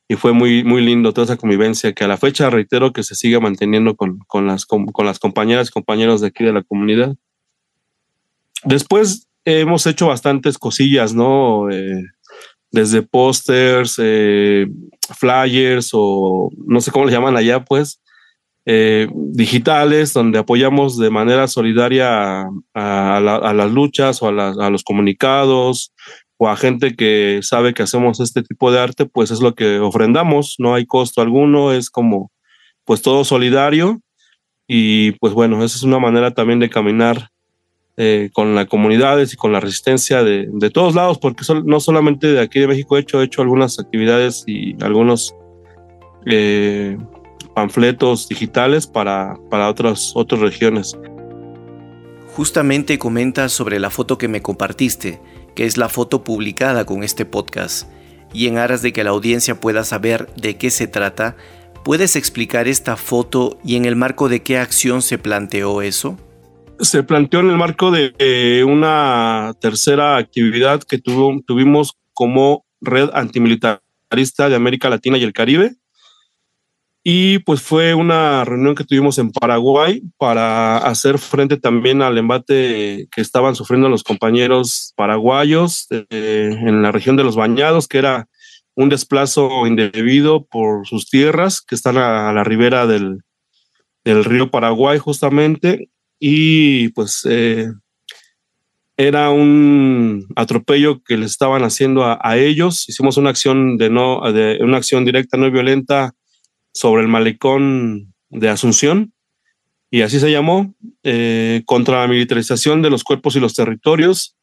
y, 0.08 0.16
fue 0.16 0.32
muy, 0.32 0.64
muy 0.64 0.84
lindo 0.84 1.12
toda 1.12 1.26
esa 1.26 1.36
convivencia 1.36 1.92
que 1.92 2.02
a 2.02 2.08
la 2.08 2.16
fecha 2.16 2.50
reitero 2.50 2.92
que 2.92 3.04
se 3.04 3.14
sigue 3.14 3.38
manteniendo 3.38 3.94
con, 3.94 4.18
con 4.26 4.46
las, 4.48 4.66
con, 4.66 4.86
con 4.86 5.06
las 5.06 5.20
compañeras 5.20 5.68
y 5.68 5.72
compañeros 5.72 6.20
de 6.20 6.28
aquí 6.28 6.42
de 6.42 6.52
la 6.52 6.62
comunidad. 6.62 7.14
Después 8.64 9.28
hemos 9.44 9.86
hecho 9.86 10.08
bastantes 10.08 10.58
cosillas, 10.58 11.14
¿no? 11.14 11.70
Eh, 11.70 12.02
desde 12.70 13.02
pósters, 13.02 13.96
eh, 13.98 14.66
flyers 15.18 15.90
o 15.92 16.50
no 16.66 16.80
sé 16.80 16.90
cómo 16.90 17.04
le 17.04 17.12
llaman 17.12 17.36
allá, 17.36 17.64
pues, 17.64 18.00
eh, 18.64 19.08
digitales, 19.14 20.12
donde 20.12 20.38
apoyamos 20.38 20.96
de 20.96 21.10
manera 21.10 21.48
solidaria 21.48 22.44
a, 22.74 23.52
las 23.54 23.72
luchas 23.72 24.22
o 24.22 24.28
a, 24.28 24.70
los 24.70 24.84
comunicados 24.84 25.92
o 26.38 26.48
a 26.48 26.56
gente 26.56 26.94
que 26.96 27.40
sabe 27.42 27.74
que 27.74 27.82
hacemos 27.82 28.20
este 28.20 28.42
tipo 28.42 28.72
de 28.72 28.80
arte, 28.80 29.06
pues 29.06 29.30
es 29.30 29.40
lo 29.40 29.54
que 29.54 29.80
ofrendamos, 29.80 30.56
no 30.58 30.74
hay 30.74 30.86
costo 30.86 31.20
alguno, 31.20 31.72
es 31.72 31.90
como 31.90 32.30
pues 32.84 33.02
todo 33.02 33.24
solidario 33.24 34.00
y 34.66 35.12
pues 35.12 35.34
bueno, 35.34 35.64
esa 35.64 35.76
es 35.76 35.82
una 35.82 35.98
manera 35.98 36.32
también 36.32 36.58
de 36.60 36.70
caminar 36.70 37.30
eh, 37.96 38.30
con 38.32 38.54
las 38.54 38.66
comunidades 38.66 39.34
y 39.34 39.36
con 39.36 39.52
la 39.52 39.60
resistencia 39.60 40.22
de, 40.22 40.48
de 40.50 40.70
todos 40.70 40.94
lados, 40.94 41.18
porque 41.18 41.44
no 41.64 41.78
solamente 41.78 42.28
de 42.28 42.40
aquí 42.40 42.60
de 42.60 42.68
México 42.68 42.96
he 42.96 43.00
hecho, 43.00 43.20
he 43.20 43.24
hecho 43.24 43.42
algunas 43.42 43.78
actividades 43.78 44.44
y 44.46 44.76
algunos 44.82 45.34
eh, 46.26 46.96
panfletos 47.54 48.28
digitales 48.28 48.86
para, 48.86 49.36
para 49.50 49.68
otras, 49.68 50.12
otras 50.14 50.40
regiones. 50.40 50.96
Justamente 52.34 52.98
comentas 52.98 53.52
sobre 53.52 53.78
la 53.78 53.90
foto 53.90 54.16
que 54.16 54.28
me 54.28 54.40
compartiste, 54.40 55.20
que 55.54 55.66
es 55.66 55.76
la 55.76 55.90
foto 55.90 56.24
publicada 56.24 56.86
con 56.86 57.02
este 57.02 57.26
podcast, 57.26 57.90
y 58.32 58.46
en 58.46 58.56
aras 58.56 58.80
de 58.80 58.94
que 58.94 59.04
la 59.04 59.10
audiencia 59.10 59.60
pueda 59.60 59.84
saber 59.84 60.32
de 60.36 60.56
qué 60.56 60.70
se 60.70 60.86
trata, 60.86 61.36
¿puedes 61.84 62.16
explicar 62.16 62.68
esta 62.68 62.96
foto 62.96 63.58
y 63.62 63.76
en 63.76 63.84
el 63.84 63.96
marco 63.96 64.30
de 64.30 64.42
qué 64.42 64.56
acción 64.56 65.02
se 65.02 65.18
planteó 65.18 65.82
eso? 65.82 66.16
Se 66.82 67.04
planteó 67.04 67.40
en 67.40 67.50
el 67.50 67.56
marco 67.56 67.90
de 67.92 68.12
eh, 68.18 68.64
una 68.64 69.54
tercera 69.60 70.16
actividad 70.16 70.82
que 70.82 70.98
tuvo, 70.98 71.40
tuvimos 71.46 71.96
como 72.12 72.66
red 72.80 73.08
antimilitarista 73.14 74.48
de 74.48 74.56
América 74.56 74.90
Latina 74.90 75.16
y 75.16 75.22
el 75.22 75.32
Caribe. 75.32 75.76
Y 77.04 77.40
pues 77.40 77.62
fue 77.62 77.94
una 77.94 78.44
reunión 78.44 78.74
que 78.74 78.84
tuvimos 78.84 79.18
en 79.18 79.30
Paraguay 79.32 80.02
para 80.18 80.78
hacer 80.78 81.18
frente 81.18 81.56
también 81.56 82.02
al 82.02 82.18
embate 82.18 83.08
que 83.10 83.20
estaban 83.20 83.56
sufriendo 83.56 83.88
los 83.88 84.04
compañeros 84.04 84.92
paraguayos 84.96 85.88
eh, 85.90 86.06
en 86.10 86.82
la 86.82 86.92
región 86.92 87.16
de 87.16 87.24
los 87.24 87.34
Bañados, 87.34 87.88
que 87.88 87.98
era 87.98 88.28
un 88.74 88.88
desplazo 88.88 89.66
indebido 89.66 90.46
por 90.46 90.86
sus 90.86 91.08
tierras 91.08 91.60
que 91.60 91.74
están 91.74 91.96
a, 91.96 92.32
la 92.32 92.44
ribera 92.44 92.86
del, 92.86 93.22
del 94.04 94.24
río 94.24 94.50
Paraguay 94.50 94.98
justamente 94.98 95.90
y 96.24 96.90
pues 96.90 97.26
eh, 97.28 97.66
era 98.96 99.30
un 99.30 100.28
atropello 100.36 101.02
que 101.02 101.16
les 101.16 101.32
estaban 101.32 101.64
haciendo 101.64 102.04
a, 102.04 102.36
ellos. 102.36 102.88
Hicimos 102.88 103.16
una 103.16 103.30
acción 103.30 103.76
de 103.76 103.90
no, 103.90 104.20
de 104.32 104.60
una 104.60 104.76
acción 104.76 105.04
directa 105.04 105.36
no 105.36 105.50
violenta 105.50 106.12
sobre 106.72 107.02
el 107.02 107.08
malecón 107.08 108.14
de 108.30 108.48
Asunción 108.48 109.12
y 109.90 110.02
así 110.02 110.20
se 110.20 110.30
llamó 110.30 110.76
eh, 111.02 111.62
contra 111.66 112.02
la 112.02 112.06
militarización 112.06 112.82
de 112.82 112.90
los 112.90 113.02
cuerpos 113.02 113.34
y 113.34 113.40
los 113.40 113.54
territorios. 113.54 114.36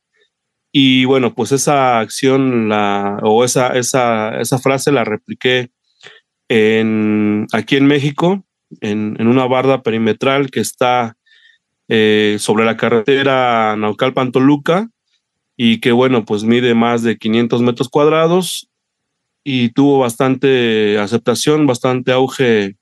Y 0.74 1.06
bueno, 1.06 1.34
pues 1.34 1.54
esa 1.54 2.00
acción 2.00 2.68
la, 2.68 3.20
o 3.24 3.46
esa, 3.46 3.70
esa, 3.70 4.38
esa 4.42 4.60
frase 4.60 4.92
la 4.92 5.06
repliqué 5.06 5.72
en, 6.50 7.48
aquí 7.54 7.78
en 7.78 7.86
México, 7.86 8.46
en, 8.82 9.16
en 9.18 9.28
una 9.28 9.46
barda 9.46 9.82
perimetral 9.82 10.52
que 10.52 10.60
está 10.60 11.16
eh, 11.92 12.38
sobre 12.40 12.66
la 12.66 12.78
carretera 12.78 13.76
Naucalpan-Toluca 13.76 14.90
y 15.58 15.80
que 15.80 15.92
bueno, 15.92 16.24
pues 16.24 16.44
mide 16.44 16.76
más 16.76 17.02
de 17.02 17.18
500 17.18 17.64
metros 17.64 17.90
cuadrados 17.90 18.70
y 19.44 19.70
tuvo 19.70 19.98
bastante 19.98 21.00
aceptación, 21.00 21.66
bastante 21.66 22.12
auge 22.12 22.76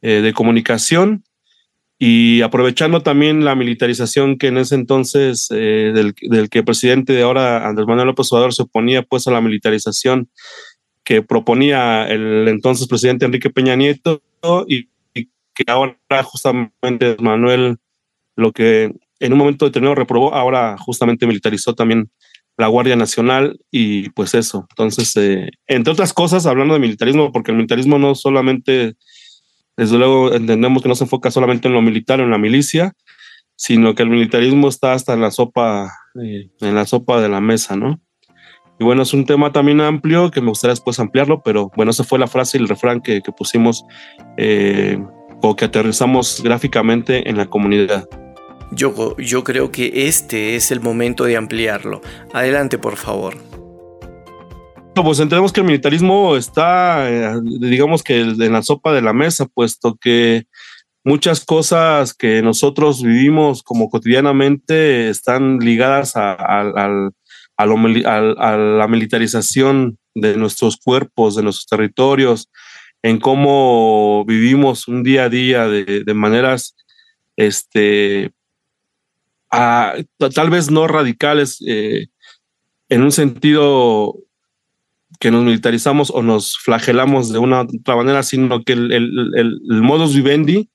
eh, 0.00 0.20
de 0.22 0.32
comunicación. 0.32 1.24
Y 1.98 2.40
aprovechando 2.40 3.02
también 3.02 3.44
la 3.44 3.54
militarización 3.54 4.38
que 4.38 4.46
en 4.46 4.56
ese 4.56 4.76
entonces 4.76 5.48
eh, 5.50 5.92
del, 5.94 6.14
que 6.48 6.58
el 6.60 6.64
presidente 6.64 7.12
de 7.12 7.22
ahora, 7.22 7.68
Andrés 7.68 7.86
Manuel 7.86 8.06
López 8.06 8.32
Obrador, 8.32 8.54
se 8.54 8.62
oponía 8.62 9.02
pues 9.02 9.26
a 9.26 9.30
la 9.30 9.42
militarización 9.42 10.30
que 11.04 11.22
proponía 11.22 12.08
el 12.08 12.48
entonces 12.48 12.86
presidente 12.86 13.26
Enrique 13.26 13.50
Peña 13.50 13.76
Nieto 13.76 14.22
y, 14.66 14.88
y 15.12 15.28
que 15.54 15.64
ahora 15.66 15.98
justamente 16.22 17.16
Manuel 17.20 17.78
lo 18.38 18.52
que 18.52 18.92
en 19.18 19.32
un 19.32 19.38
momento 19.38 19.64
determinado 19.64 19.96
reprobó, 19.96 20.32
ahora 20.32 20.76
justamente 20.78 21.26
militarizó 21.26 21.74
también 21.74 22.08
la 22.56 22.68
Guardia 22.68 22.94
Nacional 22.94 23.58
y 23.70 24.10
pues 24.10 24.34
eso. 24.34 24.66
Entonces, 24.70 25.16
eh, 25.16 25.50
entre 25.66 25.92
otras 25.92 26.12
cosas, 26.12 26.46
hablando 26.46 26.74
de 26.74 26.80
militarismo, 26.80 27.32
porque 27.32 27.50
el 27.50 27.56
militarismo 27.56 27.98
no 27.98 28.14
solamente, 28.14 28.94
desde 29.76 29.98
luego 29.98 30.32
entendemos 30.32 30.82
que 30.82 30.88
no 30.88 30.94
se 30.94 31.04
enfoca 31.04 31.32
solamente 31.32 31.66
en 31.66 31.74
lo 31.74 31.82
militar, 31.82 32.20
en 32.20 32.30
la 32.30 32.38
milicia, 32.38 32.92
sino 33.56 33.96
que 33.96 34.04
el 34.04 34.10
militarismo 34.10 34.68
está 34.68 34.92
hasta 34.92 35.14
en 35.14 35.20
la 35.20 35.32
sopa, 35.32 35.92
eh, 36.22 36.48
en 36.60 36.74
la 36.76 36.86
sopa 36.86 37.20
de 37.20 37.28
la 37.28 37.40
mesa, 37.40 37.74
¿no? 37.74 38.00
Y 38.78 38.84
bueno, 38.84 39.02
es 39.02 39.12
un 39.14 39.24
tema 39.24 39.50
también 39.50 39.80
amplio 39.80 40.30
que 40.30 40.40
me 40.40 40.50
gustaría 40.50 40.74
después 40.74 41.00
ampliarlo, 41.00 41.42
pero 41.42 41.72
bueno, 41.74 41.90
esa 41.90 42.04
fue 42.04 42.20
la 42.20 42.28
frase 42.28 42.56
y 42.56 42.60
el 42.60 42.68
refrán 42.68 43.00
que, 43.00 43.20
que 43.20 43.32
pusimos 43.32 43.84
eh, 44.36 44.96
o 45.42 45.56
que 45.56 45.64
aterrizamos 45.64 46.40
gráficamente 46.44 47.28
en 47.28 47.36
la 47.36 47.46
comunidad. 47.46 48.08
Yo, 48.70 49.44
creo 49.44 49.72
que 49.72 50.08
este 50.08 50.56
es 50.56 50.70
el 50.70 50.80
momento 50.80 51.24
de 51.24 51.36
ampliarlo. 51.36 52.00
Adelante, 52.32 52.78
por 52.78 52.96
favor. 52.96 53.36
Pues 54.94 55.20
entendemos 55.20 55.52
que 55.52 55.60
el 55.60 55.66
militarismo 55.66 56.36
está, 56.36 57.08
eh, 57.08 57.40
digamos 57.60 58.02
que 58.02 58.20
en 58.20 58.52
la 58.52 58.62
sopa 58.62 58.92
de 58.92 59.00
la 59.00 59.12
mesa, 59.12 59.46
puesto 59.46 59.96
que 59.96 60.46
muchas 61.04 61.44
cosas 61.44 62.14
que 62.14 62.42
nosotros 62.42 63.02
vivimos 63.02 63.62
como 63.62 63.88
cotidianamente 63.90 65.08
están 65.08 65.58
ligadas 65.60 66.16
a, 66.16 66.32
a, 66.32 67.66
la 67.66 68.86
militarización 68.88 69.98
de 70.16 70.36
nuestros 70.36 70.76
cuerpos, 70.76 71.36
de 71.36 71.44
nuestros 71.44 71.66
territorios, 71.66 72.50
en 73.02 73.20
cómo 73.20 74.24
vivimos 74.26 74.88
un 74.88 75.04
día 75.04 75.24
a 75.24 75.28
día 75.28 75.68
de, 75.68 76.02
de 76.04 76.14
maneras 76.14 76.74
este, 77.36 78.32
tal 79.50 80.50
vez 80.50 80.70
no 80.70 80.86
radicales 80.86 81.62
eh, 81.66 82.08
en 82.88 83.02
un 83.02 83.12
sentido 83.12 84.16
que 85.20 85.30
nos 85.30 85.44
militarizamos 85.44 86.10
o 86.10 86.22
nos 86.22 86.58
flagelamos 86.58 87.32
de 87.32 87.38
una 87.38 87.62
otra 87.62 87.96
manera, 87.96 88.22
sino 88.22 88.62
que 88.62 88.74
el, 88.74 89.60
modus 89.64 90.14
vivendi 90.14 90.70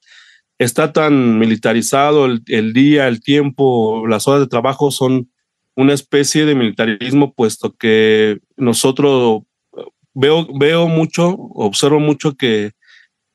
está 0.57 0.91
tan 0.91 1.39
militarizado, 1.39 2.25
el, 2.25 2.73
día, 2.73 3.07
el 3.07 3.21
tiempo, 3.21 4.07
las 4.07 4.27
horas 4.27 4.41
de 4.41 4.47
trabajo 4.47 4.91
son 4.91 5.29
una 5.75 5.93
especie 5.93 6.45
de 6.45 6.55
militarismo, 6.55 7.33
puesto 7.33 7.75
que 7.75 8.39
nosotros 8.57 9.43
veo, 10.13 10.47
veo 10.59 10.87
mucho, 10.87 11.29
observo 11.29 11.99
mucho 11.99 12.35
que 12.35 12.71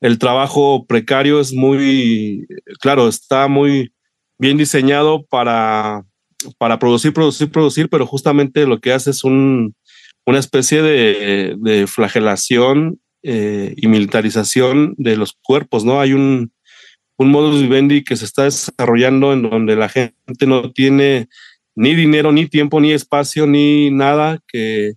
el 0.01 0.17
trabajo 0.17 0.85
precario 0.85 1.39
es 1.39 1.53
muy, 1.53 2.47
claro, 2.79 3.07
está 3.07 3.47
muy 3.47 3.91
bien 4.39 4.57
diseñado 4.57 5.25
para 5.25 6.03
para 6.57 6.79
producir, 6.79 7.13
producir, 7.13 7.51
producir, 7.51 7.89
pero 7.89 8.05
justamente 8.05 8.65
lo 8.65 8.79
que 8.79 8.93
hace 8.93 9.11
es 9.11 9.23
un, 9.23 9.75
una 10.25 10.39
especie 10.39 10.81
de, 10.81 11.85
flagelación 11.87 12.99
eh, 13.23 13.73
y 13.75 13.87
militarización 13.87 14.95
de 14.97 15.17
los 15.17 15.33
cuerpos, 15.41 15.83
¿no? 15.83 15.99
Hay 15.99 16.13
un, 16.13 16.51
un 17.17 17.31
modus 17.31 17.61
vivendi 17.61 18.03
que 18.03 18.15
se 18.15 18.25
está 18.25 18.43
desarrollando 18.43 19.33
en 19.33 19.43
donde 19.43 19.75
la 19.75 19.89
gente 19.89 20.45
no 20.47 20.71
tiene 20.71 21.27
ni 21.75 21.95
dinero, 21.95 22.31
ni 22.31 22.47
tiempo, 22.47 22.79
ni 22.79 22.91
espacio, 22.91 23.45
ni 23.45 23.91
nada 23.91 24.39
que, 24.47 24.93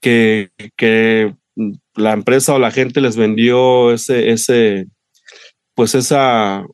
que, 0.00 0.50
que 0.76 1.34
la 1.94 2.12
empresa 2.12 2.54
o 2.54 2.58
la 2.58 2.70
gente 2.70 3.00
les 3.00 3.16
vendió 3.16 3.92
ese, 3.92 4.30
ese, 4.30 4.86
pues 5.74 5.94
esa, 5.94 6.64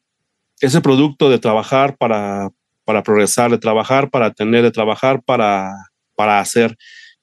ese 0.63 0.81
producto 0.81 1.29
de 1.29 1.39
trabajar 1.39 1.97
para, 1.97 2.51
para 2.85 3.03
progresar, 3.03 3.51
de 3.51 3.59
trabajar 3.59 4.11
para 4.11 4.33
tener, 4.33 4.63
de 4.63 4.71
trabajar 4.71 5.23
para, 5.23 5.73
para 6.15 6.39
hacer. 6.39 6.77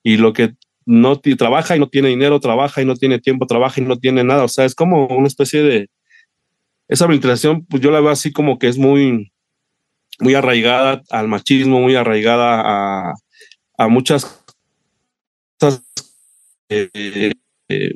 Y 0.04 0.18
lo 0.18 0.34
que 0.34 0.54
no 0.86 1.20
trabaja 1.20 1.76
y 1.76 1.80
no 1.80 1.88
tiene 1.88 2.10
dinero, 2.10 2.40
trabaja 2.40 2.82
y 2.82 2.86
no 2.86 2.96
tiene 2.96 3.20
tiempo, 3.20 3.48
trabaja 3.48 3.80
y 3.80 3.86
no 3.86 3.98
tiene 3.98 4.24
nada. 4.24 4.44
O 4.44 4.48
sea, 4.48 4.66
es 4.66 4.76
como 4.76 5.08
una 5.08 5.28
especie 5.28 5.64
de... 5.64 5.90
Esa 6.90 7.06
administración, 7.06 7.66
pues 7.66 7.82
yo 7.84 7.92
la 7.92 8.02
veo 8.02 8.10
así 8.10 8.32
como 8.32 8.58
que 8.58 8.68
es 8.68 8.78
muy, 8.78 9.32
muy 10.20 10.34
arraigada 10.34 11.02
al 11.12 11.28
machismo, 11.28 11.80
muy 11.80 11.96
arraigada 11.96 12.62
a, 12.66 13.14
a 13.78 13.88
muchas 13.88 14.44
cosas 15.60 15.84
eh, 16.70 17.32
eh, 17.70 17.96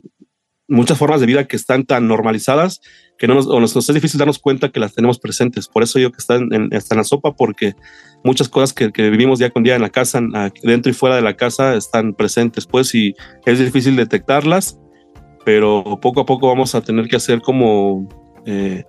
muchas 0.68 0.98
formas 0.98 1.20
de 1.20 1.28
vida 1.28 1.46
que 1.46 1.56
están 1.56 1.86
tan 1.86 2.08
normalizadas 2.08 2.82
que 3.18 3.28
no 3.28 3.36
nos, 3.36 3.48
o 3.48 3.80
es 3.80 3.94
difícil 3.94 4.18
darnos 4.18 4.40
cuenta 4.40 4.70
que 4.70 4.80
las 4.80 4.94
tenemos 4.94 5.20
presentes. 5.20 5.68
Por 5.68 5.84
eso 5.84 6.00
yo 6.00 6.12
que 6.12 6.18
están 6.18 6.52
en, 6.52 6.70
en 6.72 6.98
la 6.98 7.04
sopa, 7.04 7.36
porque 7.36 7.74
muchas 8.24 8.50
cosas 8.50 8.74
que, 8.74 8.92
que, 8.92 9.10
vivimos 9.10 9.40
día 9.40 9.50
con 9.50 9.64
día 9.64 9.76
en 9.76 9.82
la 9.82 9.90
casa, 9.90 10.22
dentro 10.64 10.90
y 10.90 10.94
fuera 10.94 11.16
de 11.16 11.22
la 11.22 11.36
casa, 11.36 11.76
están 11.76 12.14
presentes, 12.16 12.66
pues, 12.66 12.94
y 12.96 13.14
es 13.46 13.60
difícil 13.60 13.96
detectarlas, 13.96 14.80
pero 15.46 16.00
poco 16.02 16.22
a 16.22 16.26
poco 16.26 16.48
vamos 16.48 16.76
a 16.76 16.82
tener 16.82 17.08
que 17.08 17.16
hacer 17.16 17.42
como 17.42 18.08
eh, 18.46 18.84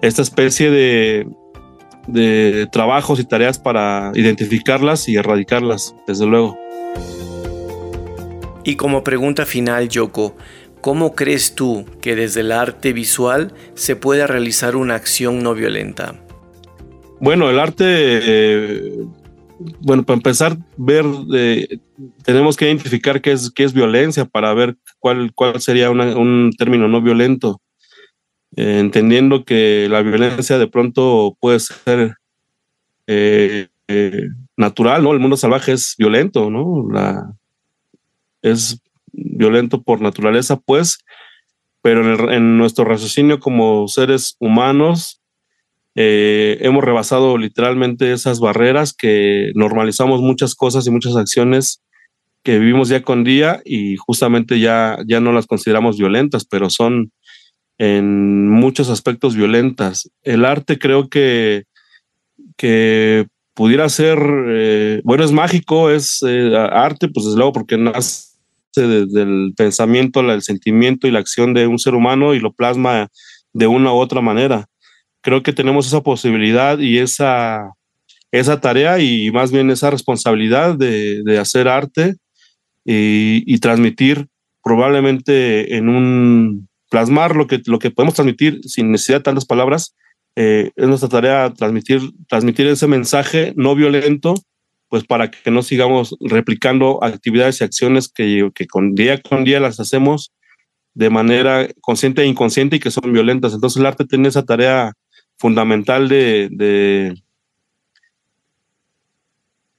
esta 0.00 0.22
especie 0.22 0.70
de, 0.70 1.26
de 2.08 2.68
trabajos 2.72 3.20
y 3.20 3.24
tareas 3.24 3.58
para 3.58 4.10
identificarlas 4.14 5.08
y 5.08 5.16
erradicarlas, 5.16 5.94
desde 6.06 6.26
luego. 6.26 6.58
Y 8.64 8.76
como 8.76 9.02
pregunta 9.02 9.44
final, 9.44 9.88
Yoko, 9.88 10.36
¿cómo 10.82 11.14
crees 11.14 11.54
tú 11.54 11.86
que 12.02 12.14
desde 12.14 12.40
el 12.40 12.52
arte 12.52 12.92
visual 12.92 13.54
se 13.74 13.96
puede 13.96 14.26
realizar 14.26 14.76
una 14.76 14.96
acción 14.96 15.42
no 15.42 15.54
violenta? 15.54 16.14
Bueno, 17.20 17.48
el 17.48 17.58
arte, 17.60 17.84
eh, 17.86 19.04
bueno, 19.80 20.02
para 20.02 20.16
empezar, 20.16 20.58
ver, 20.76 21.06
eh, 21.34 21.78
tenemos 22.24 22.56
que 22.56 22.66
identificar 22.66 23.22
qué 23.22 23.32
es, 23.32 23.50
qué 23.50 23.62
es 23.62 23.72
violencia 23.72 24.24
para 24.24 24.52
ver 24.52 24.76
cuál, 24.98 25.32
cuál 25.34 25.60
sería 25.60 25.88
un 25.88 26.50
término 26.58 26.88
no 26.88 27.00
violento. 27.00 27.62
Eh, 28.56 28.80
entendiendo 28.80 29.44
que 29.44 29.86
la 29.88 30.02
violencia 30.02 30.58
de 30.58 30.66
pronto 30.66 31.36
puede 31.40 31.60
ser 31.60 32.16
natural, 34.56 35.02
¿no? 35.04 35.12
El 35.12 35.20
mundo 35.20 35.36
salvaje 35.36 35.72
es 35.72 35.94
violento, 35.96 36.50
¿no? 36.50 36.88
Es 38.42 38.81
violento 39.12 39.82
por 39.82 40.00
naturaleza, 40.00 40.58
pues, 40.58 40.98
pero 41.82 42.02
en, 42.02 42.20
el, 42.20 42.34
en 42.34 42.58
nuestro 42.58 42.84
raciocinio 42.84 43.40
como 43.40 43.88
seres 43.88 44.36
humanos 44.38 45.22
eh, 45.94 46.58
hemos 46.60 46.82
rebasado 46.82 47.36
literalmente 47.36 48.12
esas 48.12 48.40
barreras 48.40 48.94
que 48.94 49.52
normalizamos 49.54 50.20
muchas 50.20 50.54
cosas 50.54 50.86
y 50.86 50.90
muchas 50.90 51.16
acciones 51.16 51.82
que 52.42 52.58
vivimos 52.58 52.88
día 52.88 53.02
con 53.02 53.24
día 53.24 53.60
y 53.64 53.96
justamente 53.96 54.58
ya, 54.58 54.98
ya 55.06 55.20
no 55.20 55.32
las 55.32 55.46
consideramos 55.46 55.98
violentas, 55.98 56.44
pero 56.44 56.70
son 56.70 57.12
en 57.78 58.48
muchos 58.48 58.88
aspectos 58.88 59.36
violentas. 59.36 60.10
El 60.22 60.44
arte 60.44 60.78
creo 60.78 61.08
que, 61.08 61.64
que 62.56 63.26
pudiera 63.54 63.88
ser, 63.88 64.18
eh, 64.48 65.00
bueno, 65.04 65.24
es 65.24 65.32
mágico, 65.32 65.90
es 65.90 66.24
eh, 66.26 66.56
arte, 66.56 67.08
pues 67.08 67.26
desde 67.26 67.36
luego 67.36 67.52
porque 67.52 67.76
nace 67.76 68.31
desde 68.80 69.22
el 69.22 69.52
pensamiento, 69.56 70.20
el 70.20 70.42
sentimiento 70.42 71.06
y 71.06 71.10
la 71.10 71.18
acción 71.18 71.54
de 71.54 71.66
un 71.66 71.78
ser 71.78 71.94
humano 71.94 72.34
y 72.34 72.40
lo 72.40 72.52
plasma 72.52 73.08
de 73.52 73.66
una 73.66 73.92
u 73.92 73.96
otra 73.96 74.20
manera. 74.20 74.66
Creo 75.22 75.42
que 75.42 75.52
tenemos 75.52 75.86
esa 75.86 76.02
posibilidad 76.02 76.78
y 76.78 76.98
esa, 76.98 77.72
esa 78.30 78.60
tarea 78.60 78.98
y 78.98 79.30
más 79.30 79.52
bien 79.52 79.70
esa 79.70 79.90
responsabilidad 79.90 80.76
de, 80.76 81.38
hacer 81.38 81.68
arte 81.68 82.16
y, 82.84 83.42
y, 83.46 83.58
transmitir 83.58 84.26
probablemente 84.62 85.76
en 85.76 85.88
un 85.88 86.68
plasmar 86.90 87.36
lo 87.36 87.46
que, 87.46 87.60
lo 87.66 87.78
que 87.78 87.90
podemos 87.90 88.14
transmitir 88.14 88.60
sin 88.64 88.90
necesidad 88.90 89.18
de 89.18 89.24
tantas 89.24 89.46
palabras. 89.46 89.96
Eh, 90.36 90.70
es 90.76 90.88
nuestra 90.88 91.08
tarea 91.08 91.52
transmitir, 91.52 92.00
transmitir 92.28 92.66
ese 92.66 92.86
mensaje 92.86 93.52
no 93.56 93.74
violento 93.74 94.34
pues 94.92 95.04
para 95.04 95.30
que 95.30 95.50
no 95.50 95.62
sigamos 95.62 96.14
replicando 96.20 97.02
actividades 97.02 97.58
y 97.58 97.64
acciones 97.64 98.10
que, 98.12 98.50
que 98.54 98.66
con 98.66 98.94
día 98.94 99.22
con 99.22 99.42
día 99.42 99.58
las 99.58 99.80
hacemos 99.80 100.34
de 100.92 101.08
manera 101.08 101.66
consciente 101.80 102.20
e 102.20 102.26
inconsciente 102.26 102.76
y 102.76 102.78
que 102.78 102.90
son 102.90 103.10
violentas. 103.10 103.54
Entonces 103.54 103.80
el 103.80 103.86
arte 103.86 104.04
tiene 104.04 104.28
esa 104.28 104.42
tarea 104.42 104.92
fundamental 105.38 106.10
de, 106.10 107.14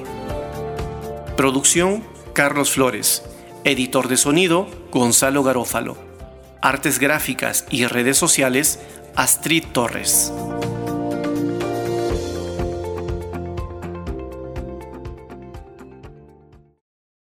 Producción 1.37 2.05
Carlos 2.33 2.73
Flores. 2.73 3.25
Editor 3.65 4.09
de 4.09 4.17
sonido 4.17 4.69
Gonzalo 4.91 5.43
Garófalo. 5.43 5.97
Artes 6.61 6.99
gráficas 6.99 7.67
y 7.71 7.87
redes 7.87 8.17
sociales 8.17 8.81
Astrid 9.17 9.65
Torres. 9.73 10.33